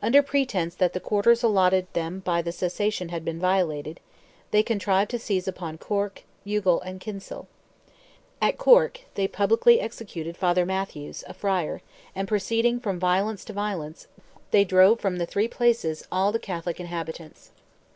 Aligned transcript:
Under 0.00 0.22
pretence 0.22 0.72
that 0.76 0.92
the 0.92 1.00
quarters 1.00 1.42
allotted 1.42 1.92
them 1.94 2.20
by 2.20 2.42
the 2.42 2.52
cessation 2.52 3.08
had 3.08 3.24
been 3.24 3.40
violated, 3.40 3.98
they 4.52 4.62
contrived 4.62 5.10
to 5.10 5.18
seize 5.18 5.48
upon 5.48 5.78
Cork, 5.78 6.22
Youghal, 6.44 6.80
and 6.82 7.00
Kinsale. 7.00 7.48
At 8.40 8.56
Cork, 8.56 9.00
they 9.16 9.26
publicly 9.26 9.80
executed 9.80 10.36
Father 10.36 10.64
Mathews, 10.64 11.24
a 11.26 11.34
Friar, 11.34 11.82
and 12.14 12.28
proceeding 12.28 12.78
from 12.78 13.00
violence 13.00 13.44
to 13.46 13.52
violence, 13.52 14.06
they 14.52 14.62
drove 14.62 15.00
from 15.00 15.16
the 15.16 15.26
three 15.26 15.48
places 15.48 16.06
all 16.12 16.30
the 16.30 16.38
Catholic 16.38 16.78
inhabitants. 16.78 17.50